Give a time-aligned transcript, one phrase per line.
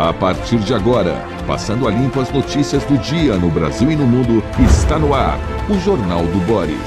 [0.00, 4.06] A partir de agora, passando a limpo as notícias do dia no Brasil e no
[4.06, 6.78] mundo, está no ar o Jornal do Boris.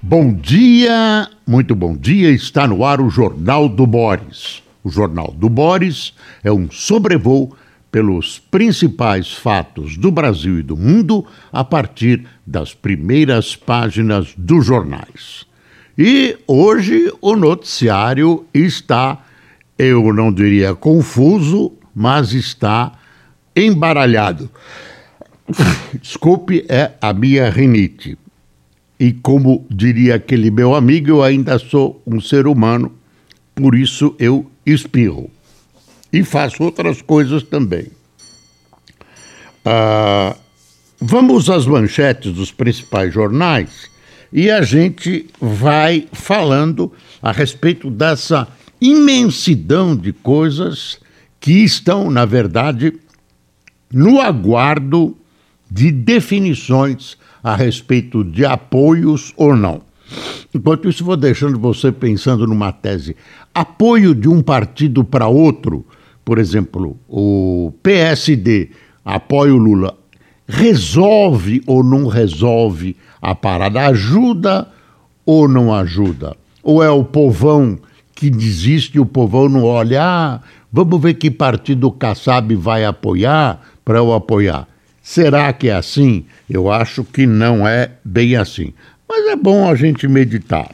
[0.00, 4.62] Bom dia, muito bom dia, está no ar o Jornal do Boris.
[4.82, 7.54] O Jornal do Boris é um sobrevoo
[7.92, 15.44] pelos principais fatos do Brasil e do mundo a partir das primeiras páginas dos jornais.
[15.96, 19.23] E hoje o noticiário está
[19.78, 22.92] eu não diria confuso, mas está
[23.54, 24.50] embaralhado.
[26.00, 28.18] Desculpe, é a minha rinite.
[28.98, 32.92] E como diria aquele meu amigo, eu ainda sou um ser humano,
[33.54, 35.30] por isso eu espirro.
[36.12, 37.88] E faço outras coisas também.
[39.64, 40.36] Ah,
[41.00, 43.90] vamos às manchetes dos principais jornais
[44.32, 48.48] e a gente vai falando a respeito dessa
[48.80, 50.98] imensidão de coisas
[51.40, 52.92] que estão, na verdade,
[53.92, 55.16] no aguardo
[55.70, 59.82] de definições a respeito de apoios ou não.
[60.54, 63.16] Enquanto isso, vou deixando você pensando numa tese.
[63.54, 65.84] Apoio de um partido para outro,
[66.24, 68.70] por exemplo, o PSD
[69.04, 69.96] apoia o Lula,
[70.46, 73.86] resolve ou não resolve a parada?
[73.86, 74.68] Ajuda
[75.26, 76.36] ou não ajuda?
[76.62, 77.78] Ou é o povão
[78.14, 80.40] que desiste o povão não olha, ah,
[80.72, 84.68] vamos ver que partido o Kassab vai apoiar para eu apoiar.
[85.02, 86.24] Será que é assim?
[86.48, 88.72] Eu acho que não é bem assim.
[89.08, 90.70] Mas é bom a gente meditar.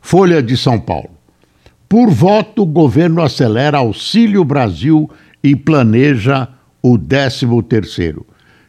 [0.00, 1.10] Folha de São Paulo.
[1.88, 5.10] Por voto, o governo acelera Auxílio Brasil
[5.42, 6.48] e planeja
[6.82, 8.26] o 13 terceiro.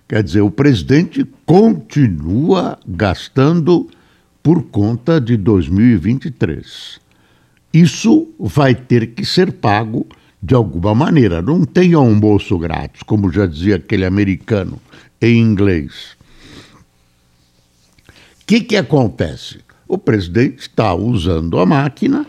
[0.07, 3.89] Quer dizer, o presidente continua gastando
[4.43, 6.99] por conta de 2023.
[7.73, 10.05] Isso vai ter que ser pago
[10.41, 11.41] de alguma maneira.
[11.41, 14.81] Não tem almoço grátis, como já dizia aquele americano
[15.21, 16.17] em inglês.
[18.41, 19.59] O que, que acontece?
[19.87, 22.25] O presidente está usando a máquina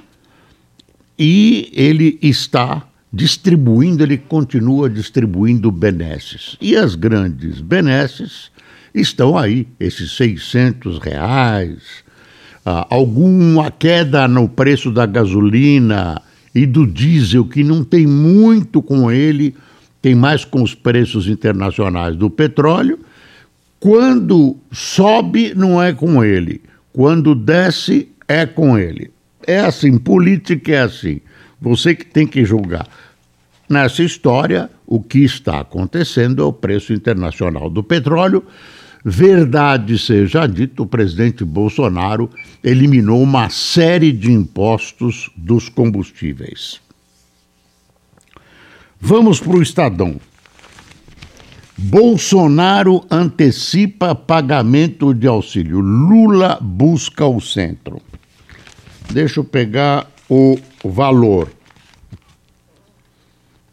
[1.19, 6.57] e ele está distribuindo, ele continua distribuindo benesses.
[6.61, 8.52] E as grandes benesses
[8.95, 12.05] estão aí, esses 600 reais,
[12.65, 16.21] ah, alguma queda no preço da gasolina
[16.55, 19.55] e do diesel, que não tem muito com ele,
[20.01, 22.99] tem mais com os preços internacionais do petróleo.
[23.81, 26.61] Quando sobe, não é com ele.
[26.93, 29.11] Quando desce, é com ele.
[29.47, 31.21] É assim, política é assim.
[31.61, 32.87] Você que tem que julgar.
[33.69, 38.45] Nessa história, o que está acontecendo é o preço internacional do petróleo
[39.05, 42.31] Verdade seja dito, o presidente Bolsonaro
[42.63, 46.81] eliminou uma série de impostos dos combustíveis.
[49.01, 50.21] Vamos para o Estadão.
[51.77, 55.81] Bolsonaro antecipa pagamento de auxílio.
[55.81, 58.01] Lula busca o centro.
[59.11, 61.51] Deixa eu pegar o valor.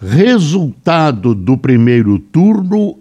[0.02, 2.98] Resultado do primeiro turno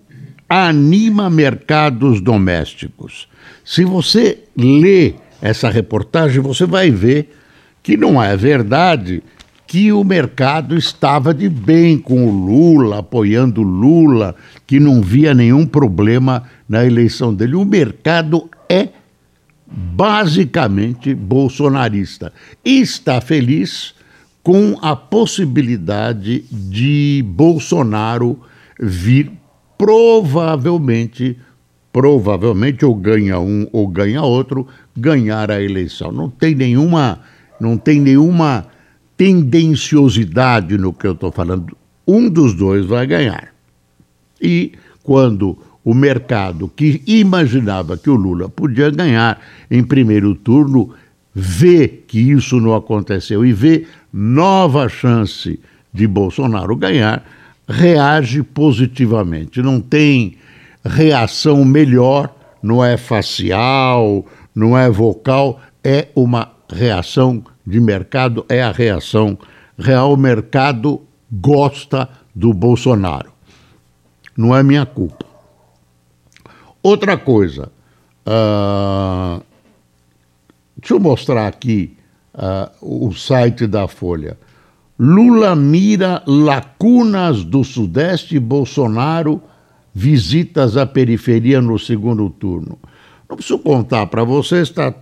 [0.49, 3.29] anima mercados domésticos.
[3.65, 7.35] Se você lê essa reportagem, você vai ver
[7.83, 9.23] que não é verdade
[9.67, 14.35] que o mercado estava de bem com o Lula, apoiando Lula,
[14.67, 17.55] que não via nenhum problema na eleição dele.
[17.55, 18.89] O mercado é
[19.71, 22.33] basicamente bolsonarista
[22.65, 23.95] e está feliz
[24.43, 28.41] com a possibilidade de Bolsonaro
[28.81, 29.31] vir
[29.79, 31.39] provavelmente,
[31.93, 34.67] provavelmente ou ganha um ou ganha outro,
[34.97, 36.11] ganhar a eleição.
[36.13, 37.21] Não tem nenhuma,
[37.61, 38.67] não tem nenhuma
[39.17, 41.77] tendenciosidade no que eu estou falando.
[42.07, 43.55] Um dos dois vai ganhar.
[44.41, 44.73] E
[45.03, 49.41] quando o mercado que imaginava que o Lula podia ganhar
[49.71, 50.91] em primeiro turno
[51.35, 55.59] vê que isso não aconteceu e vê nova chance
[55.93, 57.25] de Bolsonaro ganhar,
[57.69, 59.61] reage positivamente.
[59.61, 60.37] Não tem
[60.85, 64.25] reação melhor, não é facial,
[64.55, 69.39] não é vocal, é uma reação de mercado, é a reação
[69.79, 70.15] real.
[70.15, 73.31] O mercado gosta do Bolsonaro.
[74.37, 75.27] Não é minha culpa.
[76.83, 77.71] Outra coisa,
[78.27, 79.43] uh,
[80.77, 81.97] deixa eu mostrar aqui
[82.35, 84.39] uh, o site da Folha.
[84.99, 89.41] Lula mira lacunas do Sudeste e Bolsonaro
[89.95, 92.77] visitas à periferia no segundo turno.
[93.29, 94.93] Não preciso contar para vocês, está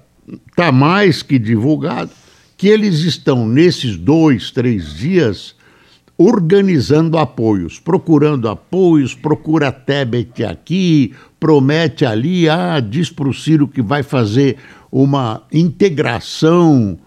[0.54, 2.10] tá mais que divulgado,
[2.58, 5.54] que eles estão, nesses dois, três dias,
[6.18, 13.80] organizando apoios, procurando apoios, procura Tebet aqui, promete ali, ah, diz para o Ciro que
[13.80, 14.58] vai fazer
[14.90, 16.98] uma integração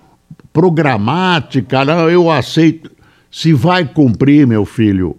[0.59, 2.91] programática, não, eu aceito.
[3.31, 5.15] Se vai cumprir, meu filho,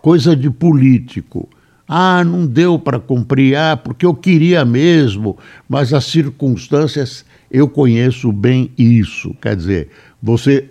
[0.00, 1.46] coisa de político.
[1.86, 5.36] Ah, não deu para cumprir, ah, porque eu queria mesmo,
[5.68, 9.36] mas as circunstâncias, eu conheço bem isso.
[9.42, 9.90] Quer dizer,
[10.22, 10.70] você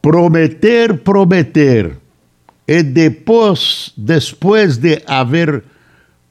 [0.00, 1.98] prometer, prometer,
[2.66, 5.62] e depois, depois de haver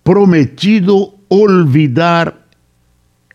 [0.03, 2.47] prometido, olvidar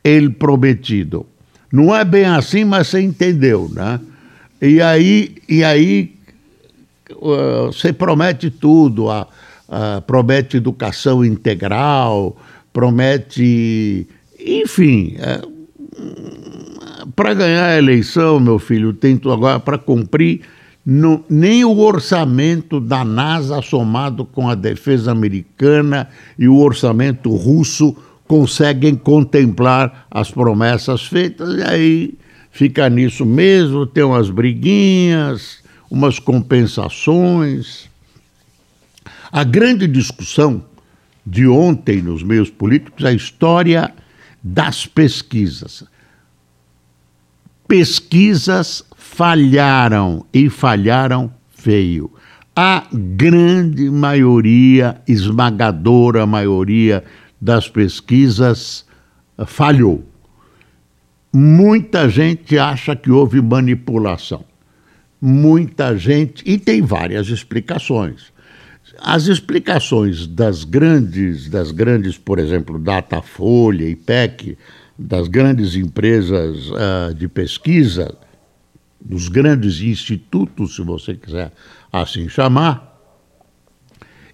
[0.03, 1.30] el prometido.
[1.73, 4.01] Não é bem assim, mas você entendeu, né?
[4.61, 6.13] E aí, e aí
[7.21, 9.07] você promete tudo,
[10.07, 12.37] promete educação integral,
[12.73, 14.07] promete,
[14.39, 15.41] enfim, é,
[17.17, 20.43] para ganhar a eleição, meu filho, tento agora para cumprir
[20.85, 26.09] no, nem o orçamento da NASA somado com a defesa americana
[26.39, 27.97] e o orçamento russo
[28.31, 32.15] conseguem contemplar as promessas feitas, e aí
[32.53, 35.59] fica nisso mesmo, tem umas briguinhas,
[35.91, 37.91] umas compensações.
[39.33, 40.65] A grande discussão
[41.27, 43.93] de ontem nos meios políticos é a história
[44.41, 45.83] das pesquisas.
[47.67, 52.09] Pesquisas falharam e falharam feio.
[52.55, 57.03] A grande maioria, esmagadora maioria
[57.41, 58.85] das pesquisas
[59.39, 60.05] eh, falhou.
[61.33, 64.45] Muita gente acha que houve manipulação.
[65.21, 68.33] Muita gente, e tem várias explicações.
[68.99, 74.59] As explicações das grandes, das grandes, por exemplo, Datafolha, IPEC,
[74.99, 78.15] das grandes empresas uh, de pesquisa,
[79.01, 81.53] dos grandes institutos, se você quiser
[81.93, 82.99] assim chamar,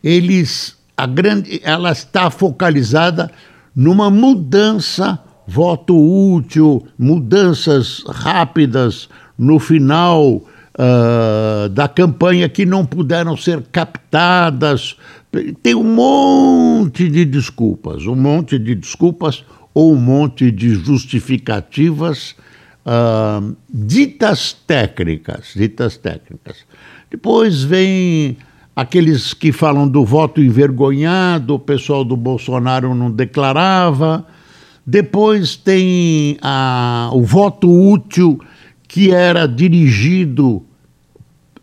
[0.02, 3.30] eles a grande, ela está focalizada
[3.74, 9.08] numa mudança, voto útil, mudanças rápidas
[9.38, 10.42] no final
[10.76, 14.96] uh, da campanha que não puderam ser captadas.
[15.62, 19.44] Tem um monte de desculpas, um monte de desculpas
[19.74, 22.34] ou um monte de justificativas
[22.86, 26.64] uh, ditas técnicas, ditas técnicas.
[27.10, 28.38] Depois vem
[28.76, 34.26] aqueles que falam do voto envergonhado, o pessoal do Bolsonaro não declarava.
[34.86, 38.38] Depois tem a, o voto útil,
[38.86, 40.62] que era dirigido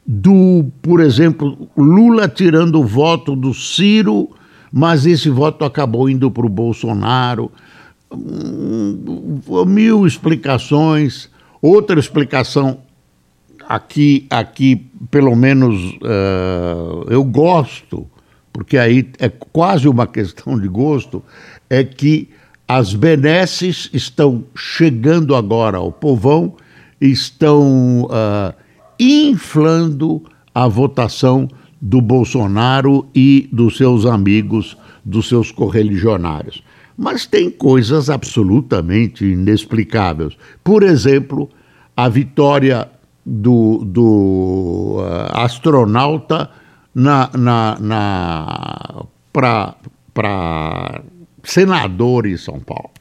[0.06, 4.30] do, por exemplo, Lula tirando o voto do Ciro,
[4.72, 7.52] mas esse voto acabou indo para o Bolsonaro.
[8.12, 11.30] Hum, mil explicações.
[11.62, 12.80] Outra explicação
[13.68, 18.08] aqui, aqui pelo menos uh, eu gosto,
[18.52, 21.24] porque aí é quase uma questão de gosto,
[21.70, 22.30] é que
[22.68, 26.56] as benesses estão chegando agora ao povão,
[27.00, 28.54] estão uh,
[29.00, 30.24] inflando
[30.56, 31.48] a votação
[31.82, 36.64] do Bolsonaro e dos seus amigos, dos seus correligionários.
[36.98, 40.38] Mas tem coisas absolutamente inexplicáveis.
[40.64, 41.50] Por exemplo,
[41.98, 42.90] a vitória
[43.26, 46.50] do, do uh, astronauta
[46.94, 51.02] na, na, na, para
[51.44, 52.92] senador em São Paulo.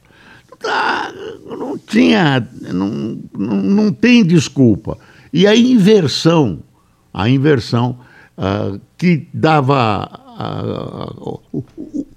[1.45, 4.97] Não tinha, não, não, não tem desculpa.
[5.31, 6.59] E a inversão,
[7.13, 7.97] a inversão
[8.37, 10.09] uh, que dava
[11.51, 11.63] uh,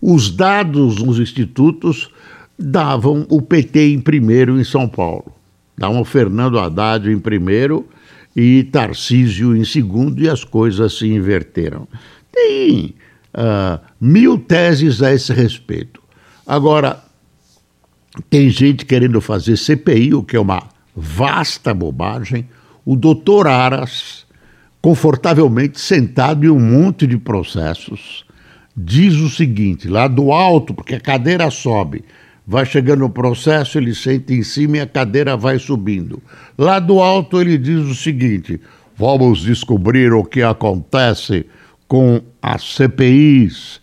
[0.01, 2.11] os dados nos institutos
[2.59, 5.33] davam o PT em primeiro em São Paulo.
[5.77, 7.87] Davam o Fernando Haddad em primeiro
[8.37, 11.89] e Tarcísio em segundo, e as coisas se inverteram.
[12.31, 12.95] Tem
[13.33, 16.03] uh, mil teses a esse respeito.
[16.47, 17.03] Agora,
[18.29, 20.63] tem gente querendo fazer CPI, o que é uma
[20.95, 22.47] vasta bobagem.
[22.85, 24.27] O doutor Aras,
[24.83, 28.27] confortavelmente sentado em um monte de processos,
[28.77, 32.05] diz o seguinte, lá do alto, porque a cadeira sobe,
[32.47, 36.23] vai chegando o processo, ele senta em cima e a cadeira vai subindo.
[36.57, 38.61] Lá do alto ele diz o seguinte:
[38.97, 41.45] vamos descobrir o que acontece
[41.89, 43.81] com as CPIs,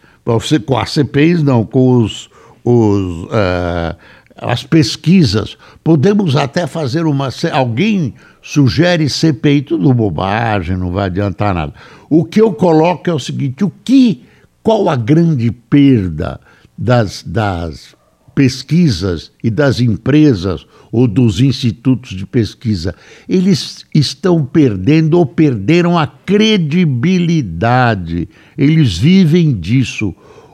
[0.65, 2.29] com as CPIs não, com os,
[2.63, 3.98] os uh,
[4.38, 5.58] as pesquisas.
[5.84, 7.29] Podemos até fazer uma.
[7.51, 11.74] Alguém sugere CPI, tudo bobagem, não vai adiantar nada.
[12.10, 14.24] O que eu coloco é o seguinte: o que,
[14.62, 16.39] qual a grande perda
[16.77, 17.96] das, das
[18.36, 22.94] pesquisas e das empresas ou dos institutos de pesquisa.
[23.28, 28.28] Eles estão perdendo ou perderam a credibilidade.
[28.58, 30.13] Eles vivem disso.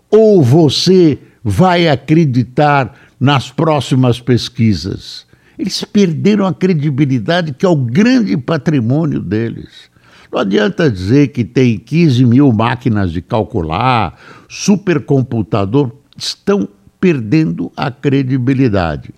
[0.09, 5.27] Ou você vai acreditar nas próximas pesquisas?
[5.57, 9.89] Eles perderam a credibilidade, que é o grande patrimônio deles.
[10.31, 14.17] Não adianta dizer que tem 15 mil máquinas de calcular,
[14.48, 19.13] supercomputador, estão perdendo a credibilidade.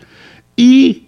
[0.57, 1.07] E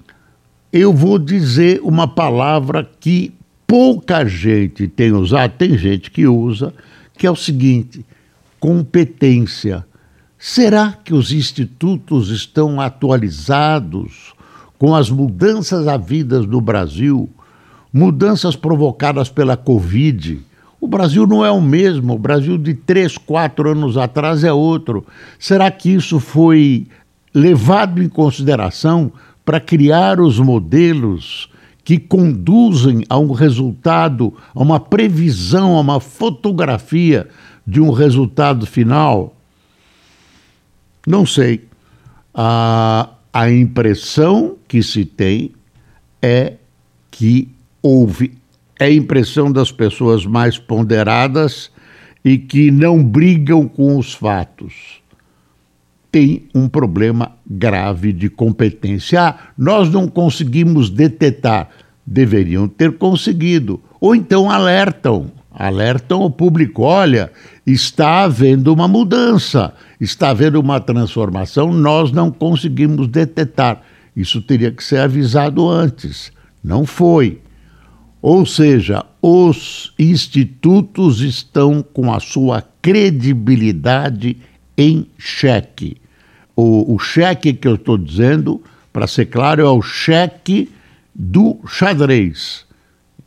[0.71, 3.33] eu vou dizer uma palavra que
[3.67, 6.73] pouca gente tem usado, tem gente que usa,
[7.17, 8.05] que é o seguinte:
[8.59, 9.85] competência.
[10.37, 14.33] Será que os institutos estão atualizados
[14.77, 17.29] com as mudanças havidas no Brasil,
[17.93, 20.41] mudanças provocadas pela Covid?
[20.83, 25.07] O Brasil não é o mesmo, o Brasil de três, quatro anos atrás é outro.
[25.39, 26.87] Será que isso foi
[27.33, 29.09] levado em consideração
[29.45, 31.49] para criar os modelos
[31.85, 37.29] que conduzem a um resultado, a uma previsão, a uma fotografia
[37.65, 39.33] de um resultado final?
[41.07, 41.63] Não sei.
[42.33, 45.53] A, a impressão que se tem
[46.21, 46.55] é
[47.09, 47.47] que
[47.81, 48.42] houve
[48.83, 51.71] é a impressão das pessoas mais ponderadas
[52.23, 55.01] e que não brigam com os fatos.
[56.11, 59.21] Tem um problema grave de competência.
[59.21, 61.69] Ah, nós não conseguimos detectar.
[62.05, 63.81] Deveriam ter conseguido.
[64.01, 65.31] Ou então alertam.
[65.49, 67.31] Alertam o público: olha,
[67.65, 73.81] está havendo uma mudança, está havendo uma transformação, nós não conseguimos detectar.
[74.15, 76.31] Isso teria que ser avisado antes.
[76.63, 77.42] Não foi.
[78.23, 84.37] Ou seja, os institutos estão com a sua credibilidade
[84.77, 85.97] em xeque.
[86.55, 88.63] O, o cheque que eu estou dizendo,
[88.93, 90.71] para ser claro, é o cheque
[91.13, 92.65] do xadrez.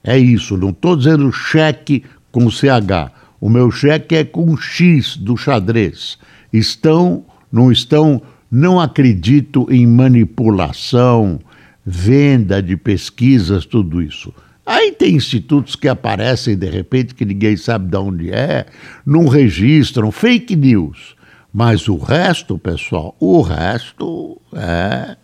[0.02, 3.12] É isso, não estou dizendo cheque com CH.
[3.38, 6.16] O meu cheque é com X do xadrez.
[6.50, 7.22] Estão,
[7.52, 11.38] não estão, não acredito em manipulação,
[11.84, 14.32] venda de pesquisas, tudo isso.
[14.66, 18.66] Aí tem institutos que aparecem de repente que ninguém sabe de onde é,
[19.06, 21.14] não registram, fake news.
[21.54, 25.16] Mas o resto, pessoal, o resto é,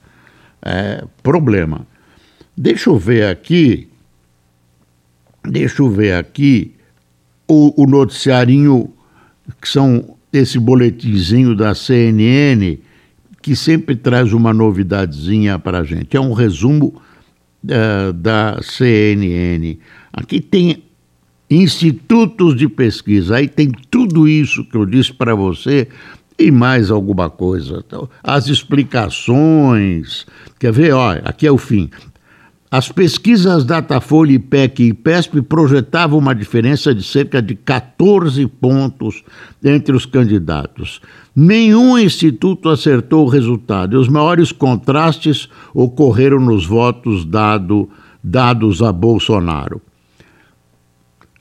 [0.62, 1.84] é problema.
[2.56, 3.88] Deixa eu ver aqui,
[5.44, 6.76] deixa eu ver aqui
[7.48, 8.92] o, o noticiarinho,
[9.60, 12.78] que são esse boletinzinho da CNN,
[13.42, 16.16] que sempre traz uma novidadezinha para a gente.
[16.16, 17.02] É um resumo
[17.64, 19.78] uh, da CNN.
[20.12, 20.82] Aqui tem
[21.50, 25.88] institutos de pesquisa, aí tem tudo isso que eu disse para você
[26.38, 27.82] e mais alguma coisa.
[27.86, 30.26] Então, as explicações.
[30.58, 30.92] Quer ver?
[30.92, 31.90] Olha, aqui é o fim.
[32.72, 39.22] As pesquisas Datafolha, IPEC e IPESP projetavam uma diferença de cerca de 14 pontos
[39.62, 41.02] entre os candidatos.
[41.36, 47.90] Nenhum instituto acertou o resultado e os maiores contrastes ocorreram nos votos dado,
[48.24, 49.78] dados a Bolsonaro.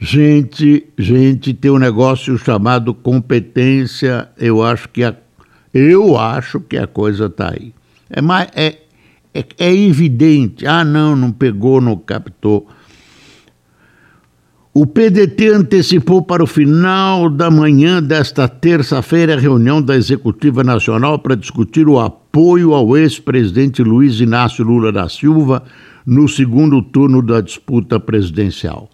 [0.01, 5.15] Gente, gente, tem um negócio chamado competência, eu acho que a,
[5.73, 7.73] eu acho que a coisa está aí.
[8.09, 8.80] É, mais, é,
[9.33, 10.65] é, é evidente.
[10.65, 12.67] Ah, não, não pegou, não captou.
[14.73, 21.19] O PDT antecipou para o final da manhã desta terça-feira a reunião da Executiva Nacional
[21.19, 25.61] para discutir o apoio ao ex-presidente Luiz Inácio Lula da Silva
[26.05, 28.89] no segundo turno da disputa presidencial.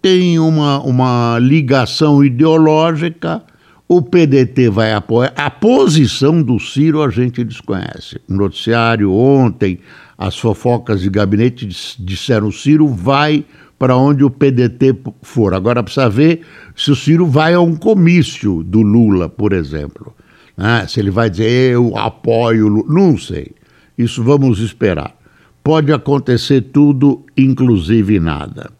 [0.00, 3.42] Tem uma, uma ligação ideológica
[3.88, 5.32] o PDT vai apoiar.
[5.34, 8.20] A posição do Ciro a gente desconhece.
[8.28, 9.80] O noticiário ontem,
[10.16, 11.66] as fofocas de gabinete
[11.98, 13.46] disseram: o Ciro vai
[13.78, 15.54] para onde o PDT for.
[15.54, 16.42] Agora precisa ver
[16.76, 20.14] se o Ciro vai a um comício do Lula, por exemplo.
[20.54, 20.84] Né?
[20.86, 22.92] Se ele vai dizer eu apoio o Lula.
[22.92, 23.52] Não sei.
[23.96, 25.16] Isso vamos esperar.
[25.64, 28.70] Pode acontecer tudo, inclusive nada.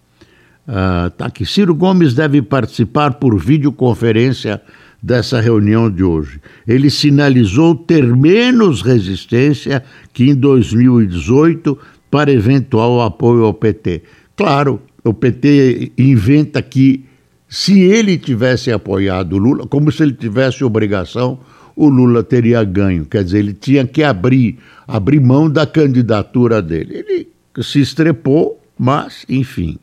[0.66, 1.46] Uh, tá aqui.
[1.46, 4.60] Ciro Gomes deve participar por videoconferência
[5.02, 6.40] dessa reunião de hoje.
[6.66, 11.78] Ele sinalizou ter menos resistência que em 2018
[12.10, 14.02] para eventual apoio ao PT.
[14.36, 17.04] Claro, o PT inventa que
[17.48, 21.40] se ele tivesse apoiado o Lula, como se ele tivesse obrigação,
[21.74, 23.06] o Lula teria ganho.
[23.06, 26.98] Quer dizer, ele tinha que abrir, abrir mão da candidatura dele.
[26.98, 27.28] Ele
[27.62, 29.78] se estrepou, mas, enfim.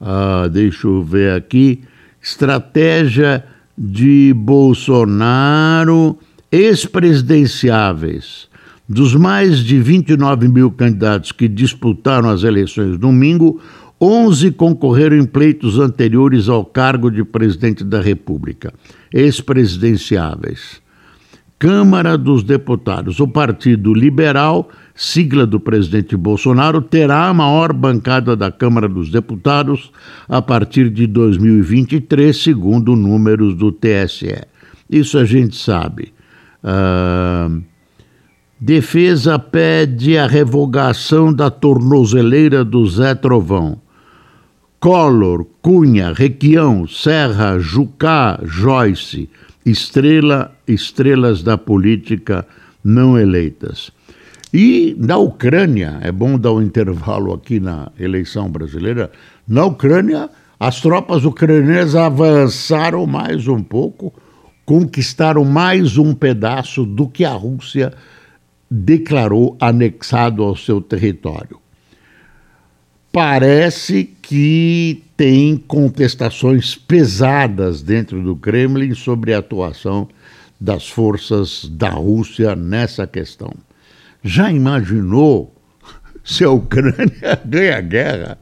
[0.00, 1.80] Ah, deixa eu ver aqui.
[2.20, 3.44] Estratégia
[3.82, 6.18] de Bolsonaro
[6.52, 8.46] ex-presidenciáveis.
[8.86, 13.58] Dos mais de 29 mil candidatos que disputaram as eleições domingo,
[13.98, 18.74] 11 concorreram em pleitos anteriores ao cargo de presidente da República,
[19.14, 20.82] ex-presidenciáveis.
[21.60, 23.20] Câmara dos Deputados.
[23.20, 29.92] O Partido Liberal, sigla do presidente Bolsonaro, terá a maior bancada da Câmara dos Deputados
[30.26, 34.40] a partir de 2023, segundo números do TSE.
[34.88, 36.14] Isso a gente sabe.
[36.64, 37.62] Uh,
[38.58, 43.78] defesa pede a revogação da tornozeleira do Zé Trovão.
[44.80, 49.28] Collor, Cunha, Requião, Serra, Jucá, Joyce,
[49.64, 52.46] estrela, estrelas da política
[52.82, 53.90] não eleitas.
[54.52, 59.10] E na Ucrânia, é bom dar um intervalo aqui na eleição brasileira,
[59.46, 64.12] na Ucrânia, as tropas ucranianas avançaram mais um pouco,
[64.64, 67.92] conquistaram mais um pedaço do que a Rússia
[68.70, 71.60] declarou anexado ao seu território
[73.12, 80.08] parece que tem contestações pesadas dentro do Kremlin sobre a atuação
[80.60, 83.52] das forças da Rússia nessa questão.
[84.22, 85.54] Já imaginou
[86.24, 88.38] se a Ucrânia ganha a guerra?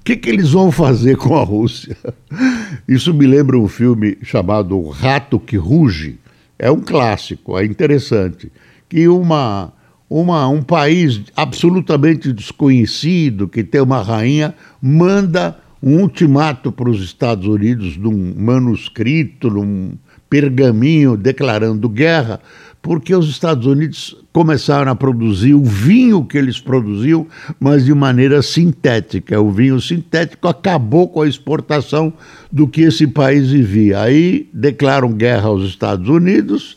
[0.00, 1.96] O que, que eles vão fazer com a Rússia?
[2.86, 6.18] Isso me lembra um filme chamado O Rato que Ruge.
[6.58, 8.52] É um clássico, é interessante.
[8.88, 9.72] Que uma
[10.12, 17.46] uma, um país absolutamente desconhecido, que tem uma rainha, manda um ultimato para os Estados
[17.46, 19.94] Unidos num manuscrito, num
[20.28, 22.40] pergaminho declarando guerra,
[22.80, 27.26] porque os Estados Unidos começaram a produzir o vinho que eles produziam,
[27.58, 29.40] mas de maneira sintética.
[29.40, 32.12] O vinho sintético acabou com a exportação
[32.50, 34.00] do que esse país vivia.
[34.00, 36.76] Aí declaram guerra aos Estados Unidos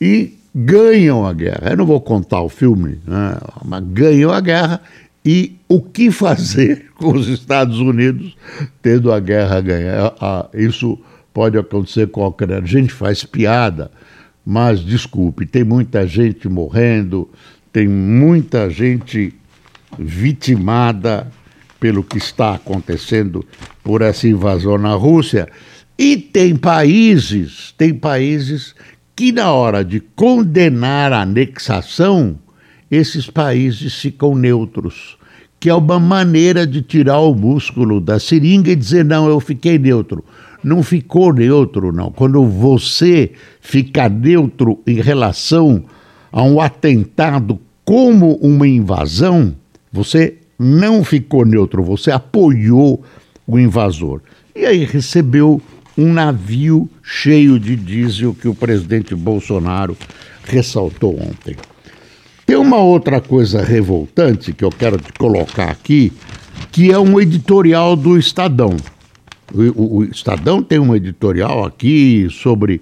[0.00, 1.70] e ganham a guerra.
[1.70, 3.38] Eu não vou contar o filme, né?
[3.64, 4.80] mas ganham a guerra
[5.24, 8.36] e o que fazer com os Estados Unidos
[8.82, 10.14] tendo a guerra ganhar.
[10.52, 10.98] Isso
[11.32, 12.56] pode acontecer com a.
[12.56, 13.90] A gente faz piada,
[14.44, 17.28] mas desculpe, tem muita gente morrendo,
[17.72, 19.32] tem muita gente
[19.96, 21.30] vitimada
[21.78, 23.44] pelo que está acontecendo
[23.84, 25.48] por essa invasão na Rússia.
[25.96, 28.74] E tem países, tem países
[29.18, 32.38] que na hora de condenar a anexação,
[32.88, 35.18] esses países ficam neutros,
[35.58, 39.76] que é uma maneira de tirar o músculo da seringa e dizer: não, eu fiquei
[39.76, 40.24] neutro.
[40.62, 42.12] Não ficou neutro, não.
[42.12, 45.82] Quando você fica neutro em relação
[46.30, 49.52] a um atentado como uma invasão,
[49.92, 53.02] você não ficou neutro, você apoiou
[53.48, 54.20] o invasor.
[54.54, 55.60] E aí recebeu
[55.98, 59.96] um navio cheio de diesel que o presidente Bolsonaro
[60.44, 61.56] ressaltou ontem.
[62.46, 66.12] Tem uma outra coisa revoltante que eu quero te colocar aqui,
[66.70, 68.76] que é um editorial do Estadão.
[69.52, 72.80] O, o, Estadão tem um editorial aqui sobre.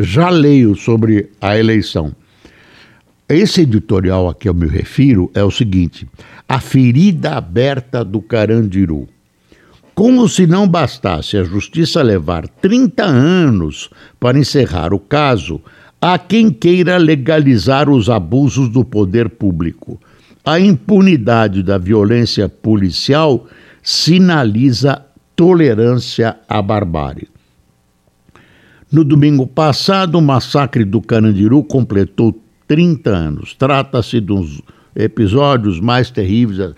[0.00, 2.12] Já leio sobre a eleição.
[3.28, 6.08] Esse editorial a que eu me refiro é o seguinte:
[6.48, 9.08] a ferida aberta do Carandiru.
[9.98, 15.60] Como se não bastasse a justiça levar 30 anos para encerrar o caso,
[16.00, 20.00] há quem queira legalizar os abusos do poder público.
[20.44, 23.48] A impunidade da violência policial
[23.82, 27.26] sinaliza tolerância à barbárie.
[28.92, 33.52] No domingo passado, o massacre do Carandiru completou 30 anos.
[33.52, 34.62] Trata-se dos
[34.94, 36.72] episódios mais terríveis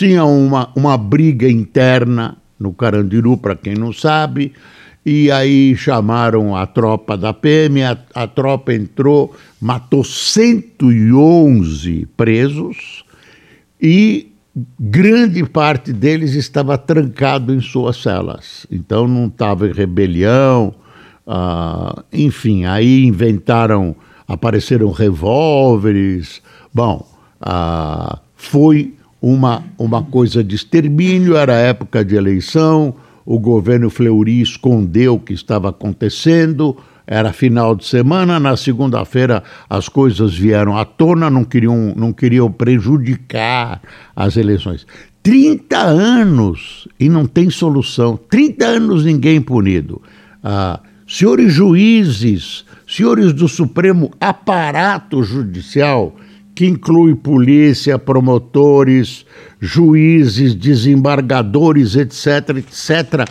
[0.00, 4.54] tinha uma, uma briga interna no Carandiru, para quem não sabe,
[5.04, 13.04] e aí chamaram a tropa da PM, a, a tropa entrou, matou 111 presos
[13.78, 14.32] e
[14.78, 18.66] grande parte deles estava trancado em suas celas.
[18.70, 20.74] Então não estava em rebelião,
[21.26, 23.94] uh, enfim, aí inventaram,
[24.26, 26.40] apareceram revólveres.
[26.72, 27.06] Bom,
[27.42, 35.14] uh, foi uma, uma coisa de extermínio, era época de eleição, o governo Fleury escondeu
[35.14, 41.28] o que estava acontecendo, era final de semana, na segunda-feira as coisas vieram à tona,
[41.28, 43.82] não queriam, não queriam prejudicar
[44.14, 44.86] as eleições.
[45.22, 48.16] 30 anos e não tem solução.
[48.16, 50.00] 30 anos ninguém punido.
[50.42, 56.16] Ah, senhores juízes, senhores do Supremo aparato judicial,
[56.60, 59.24] que inclui polícia, promotores,
[59.58, 63.26] juízes, desembargadores, etc, etc.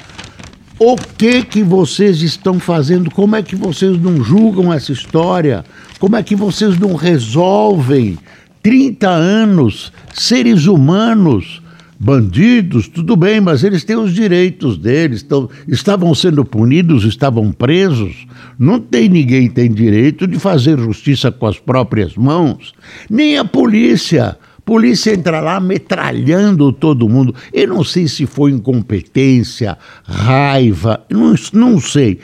[0.79, 3.11] O que que vocês estão fazendo?
[3.11, 5.63] Como é que vocês não julgam essa história?
[5.99, 8.17] Como é que vocês não resolvem
[8.63, 11.61] 30 anos, seres humanos,
[11.99, 15.25] bandidos, tudo bem, mas eles têm os direitos deles,
[15.67, 18.25] estavam sendo punidos, estavam presos.
[18.57, 22.73] Não tem ninguém tem direito de fazer justiça com as próprias mãos,
[23.09, 24.37] nem a polícia.
[24.63, 27.33] Polícia entra lá metralhando todo mundo.
[27.51, 32.19] Eu não sei se foi incompetência, raiva, não, não sei.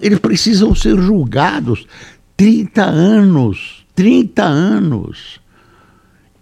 [0.00, 1.86] Eles precisam ser julgados.
[2.34, 5.38] 30 anos, 30 anos.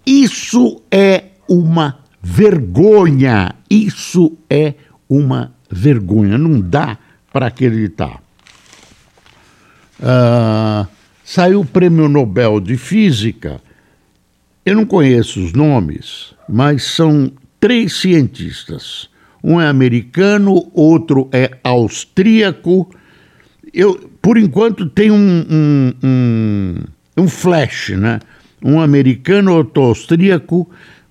[0.07, 3.55] Isso é uma vergonha.
[3.69, 4.75] Isso é
[5.09, 6.37] uma vergonha.
[6.37, 6.99] Não dá
[7.33, 8.21] para acreditar.
[9.99, 10.87] Uh,
[11.25, 13.61] saiu o prêmio Nobel de Física.
[14.65, 19.09] Eu não conheço os nomes, mas são três cientistas.
[19.43, 22.91] Um é americano, outro é austríaco.
[23.73, 26.75] Eu, por enquanto, tem um, um, um,
[27.17, 28.21] um flash, né?
[28.63, 30.69] Um americano, outro austríaco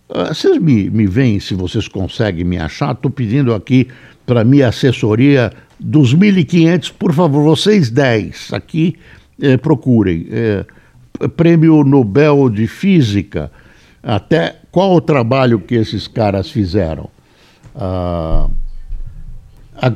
[0.09, 2.93] vocês me, me veem se vocês conseguem me achar.
[2.93, 3.87] Estou pedindo aqui
[4.25, 8.95] para minha assessoria dos 1.500, por favor, vocês 10 aqui
[9.41, 10.27] eh, procurem.
[10.29, 10.65] Eh,
[11.35, 13.51] Prêmio Nobel de Física.
[14.01, 17.09] Até qual o trabalho que esses caras fizeram?
[17.75, 18.47] Ah,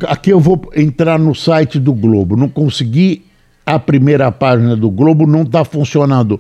[0.08, 2.36] aqui eu vou entrar no site do Globo.
[2.36, 3.26] Não consegui
[3.65, 6.39] a primeira página do Globo, não está funcionando.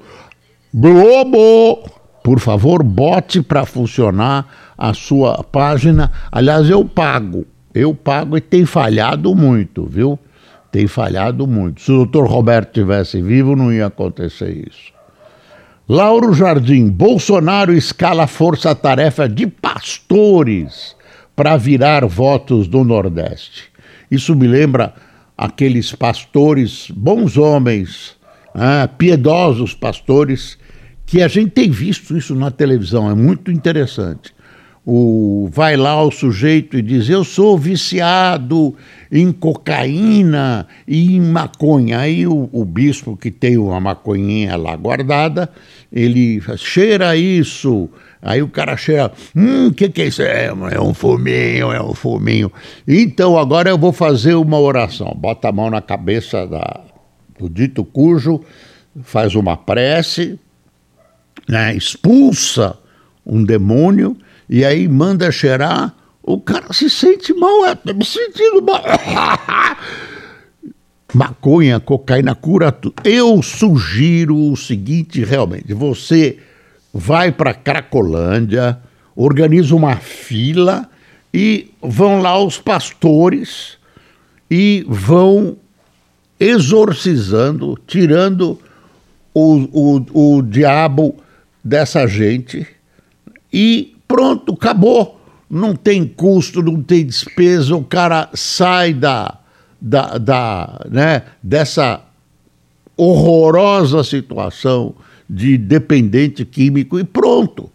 [0.73, 2.02] Globo!
[2.23, 6.09] Por favor, bote para funcionar a sua página.
[6.31, 7.45] Aliás, eu pago.
[7.75, 10.17] Eu pago e tem falhado muito, viu?
[10.71, 11.81] Tem falhado muito.
[11.81, 14.93] Se o doutor Roberto tivesse vivo, não ia acontecer isso.
[15.87, 20.95] Lauro Jardim, Bolsonaro escala força-tarefa de pastores
[21.35, 23.65] para virar votos do Nordeste.
[24.09, 24.93] Isso me lembra
[25.37, 28.15] aqueles pastores, bons homens,
[28.55, 30.57] ah, piedosos pastores
[31.13, 34.33] que a gente tem visto isso na televisão, é muito interessante.
[34.83, 38.75] O, vai lá o sujeito e diz: Eu sou viciado
[39.11, 41.99] em cocaína e em maconha.
[41.99, 45.51] Aí o, o bispo, que tem uma maconhinha lá guardada,
[45.91, 47.87] ele cheira isso.
[48.19, 50.23] Aí o cara cheira: Hum, o que, que é isso?
[50.23, 52.51] É, é um fuminho, é um fuminho.
[52.87, 55.15] Então agora eu vou fazer uma oração.
[55.15, 56.81] Bota a mão na cabeça da,
[57.39, 58.41] do dito cujo,
[59.03, 60.39] faz uma prece
[61.47, 62.77] né, expulsa
[63.25, 64.17] um demônio
[64.49, 68.83] e aí manda cheirar, o cara se sente mal, é, me sentindo mal.
[71.13, 72.95] Maconha, cocaína, cura tudo.
[73.03, 76.39] Eu sugiro o seguinte, realmente, você
[76.93, 78.79] vai para Cracolândia,
[79.15, 80.89] organiza uma fila
[81.33, 83.77] e vão lá os pastores
[84.49, 85.57] e vão
[86.39, 88.59] exorcizando, tirando
[89.33, 91.15] o, o, o diabo
[91.63, 92.67] dessa gente
[93.51, 95.19] e pronto, acabou.
[95.49, 99.37] Não tem custo, não tem despesa, o cara sai da,
[99.79, 102.01] da, da né, dessa
[102.97, 104.95] horrorosa situação
[105.29, 107.69] de dependente químico e pronto.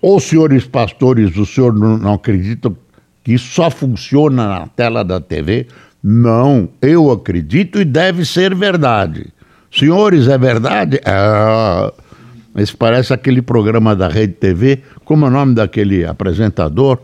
[0.00, 2.72] Os senhores pastores, o senhor não, não acredita
[3.22, 5.66] que isso só funciona na tela da TV?
[6.02, 9.26] Não, eu acredito e deve ser verdade.
[9.70, 11.00] Senhores, é verdade?
[11.04, 12.07] É.
[12.58, 14.82] Esse parece aquele programa da Rede TV.
[15.04, 16.98] Como é o nome daquele apresentador?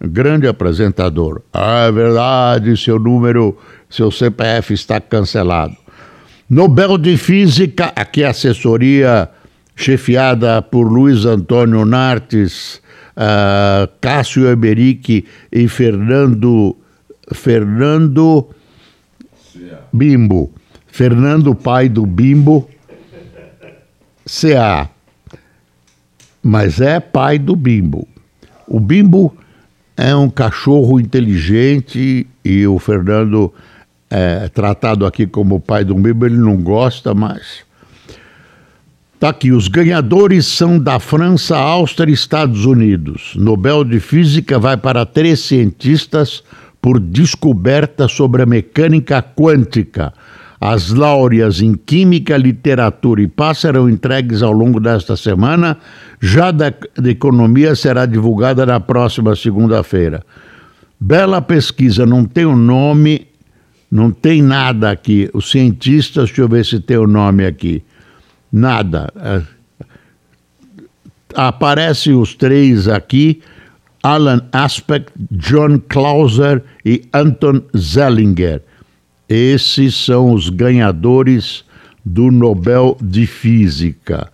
[0.00, 1.42] Grande apresentador.
[1.52, 3.56] Ah, é verdade, seu número,
[3.88, 5.76] seu CPF está cancelado.
[6.48, 9.28] Nobel de Física, aqui a assessoria
[9.76, 12.80] chefiada por Luiz Antônio Nartes,
[13.16, 16.76] uh, Cássio Emerick e Fernando
[17.32, 18.50] Fernando
[19.92, 20.52] Bimbo.
[20.86, 22.68] Fernando, pai do Bimbo,
[24.26, 24.93] CA
[26.44, 28.06] mas é pai do Bimbo.
[28.68, 29.34] O Bimbo
[29.96, 33.50] é um cachorro inteligente e o Fernando
[34.10, 37.64] é tratado aqui como pai do Bimbo, ele não gosta mais.
[39.18, 43.32] Tá aqui, os ganhadores são da França, Áustria e Estados Unidos.
[43.36, 46.44] Nobel de Física vai para três cientistas
[46.82, 50.12] por descoberta sobre a mecânica quântica.
[50.66, 55.76] As láureas em Química, Literatura e Paz serão entregues ao longo desta semana.
[56.22, 60.24] Já da, da Economia será divulgada na próxima segunda-feira.
[60.98, 63.26] Bela pesquisa, não tem o um nome,
[63.90, 65.28] não tem nada aqui.
[65.34, 67.82] Os cientistas, deixa eu ver se tem o um nome aqui.
[68.50, 69.12] Nada.
[69.16, 69.42] É,
[71.34, 73.42] aparecem os três aqui:
[74.02, 78.62] Alan Aspect, John Clauser e Anton Zellinger.
[79.28, 81.64] Esses são os ganhadores
[82.04, 84.30] do Nobel de Física.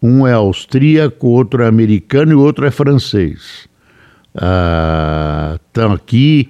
[0.00, 3.68] Um é austríaco, outro é americano e outro é francês.
[4.32, 6.48] Estão uh, aqui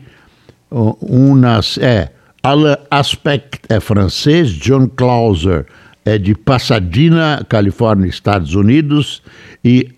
[0.71, 5.67] um nas, é Alain Aspect é francês, John Clauser
[6.05, 9.23] é de Pasadena, Califórnia, Estados Unidos,
[9.63, 9.91] e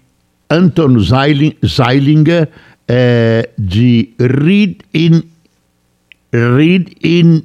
[0.50, 2.48] Anton Zeilinger
[2.88, 5.22] é de Ried in,
[6.32, 7.44] Ried in,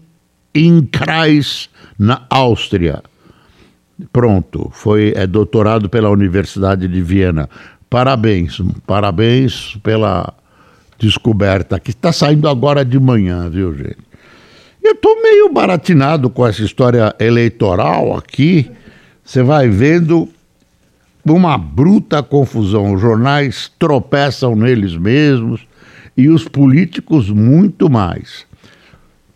[0.55, 3.03] in Kreis, na Áustria.
[4.11, 7.49] Pronto, foi é doutorado pela Universidade de Viena.
[7.89, 10.33] Parabéns, parabéns pela
[10.97, 13.97] descoberta que está saindo agora de manhã, viu, gente?
[14.83, 18.69] Eu estou meio baratinado com essa história eleitoral aqui.
[19.23, 20.29] Você vai vendo
[21.25, 22.93] uma bruta confusão.
[22.93, 25.61] Os jornais tropeçam neles mesmos
[26.15, 28.45] e os políticos muito mais.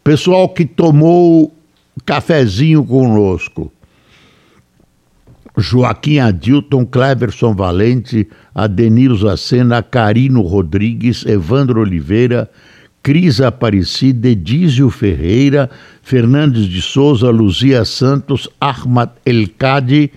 [0.04, 1.54] Pessoal que tomou
[2.06, 3.72] cafezinho conosco.
[5.58, 12.50] Joaquim Adilton, Cleverson Valente, Adenir Zacena, Carino Rodrigues, Evandro Oliveira,
[13.04, 15.70] Cris Aparecida, Edísio Ferreira,
[16.02, 20.12] Fernandes de Souza, Luzia Santos, Ahmad Elcade,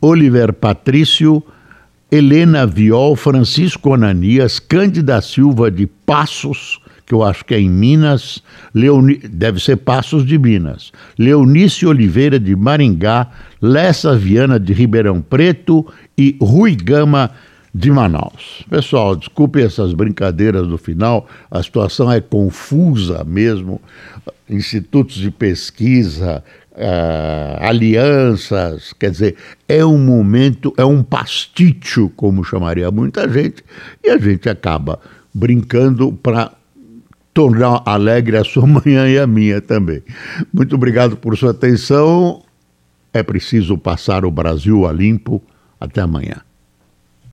[0.00, 1.42] Oliver Patrício,
[2.10, 8.40] Helena Viol, Francisco Ananias, Cândida Silva de Passos, que eu acho que é em Minas,
[8.72, 9.16] Leoni...
[9.16, 13.28] deve ser Passos de Minas, Leonice Oliveira de Maringá,
[13.60, 15.84] Lessa Viana de Ribeirão Preto
[16.16, 17.32] e Rui Gama
[17.74, 18.64] de Manaus.
[18.70, 23.80] Pessoal, desculpe essas brincadeiras do final, a situação é confusa mesmo.
[24.48, 29.34] Institutos de pesquisa, uh, alianças, quer dizer,
[29.68, 33.64] é um momento, é um pasticho, como chamaria muita gente,
[34.04, 35.00] e a gente acaba
[35.34, 36.52] brincando para
[37.40, 40.02] tornar alegre a sua manhã e a minha também.
[40.52, 42.42] Muito obrigado por sua atenção.
[43.14, 45.42] É preciso passar o Brasil a limpo.
[45.80, 46.49] Até amanhã.